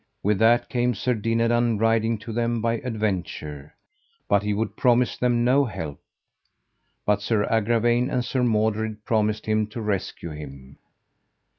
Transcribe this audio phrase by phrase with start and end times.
[0.23, 3.75] With that came Sir Dinadan riding to them by adventure,
[4.27, 5.99] but he would promise them no help.
[7.05, 10.79] But Sir Agravaine and Sir Mordred promised him to rescue him.